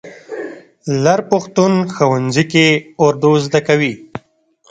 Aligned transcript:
لر 1.03 1.19
پښتون 1.31 1.73
ښوونځي 1.95 2.43
کې 2.51 2.65
اردو 3.05 3.31
زده 3.45 3.59
کوي. 3.67 3.93